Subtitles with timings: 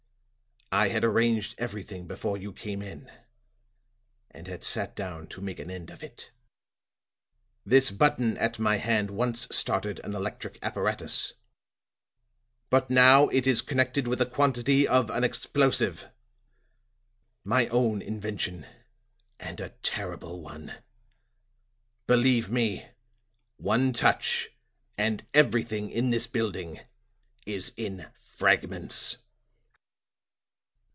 [0.73, 3.11] I had arranged everything before you came in,
[4.29, 6.31] and had sat down to make an end of it.
[7.65, 11.33] This button at my hand once started an electric apparatus;
[12.69, 16.07] but now it is connected with a quantity of an explosive
[17.43, 18.65] my own invention,
[19.41, 20.81] and a terrible one.
[22.07, 22.87] Believe me,
[23.57, 24.51] one touch
[24.97, 26.79] and everything in this building
[27.45, 29.17] is in fragments."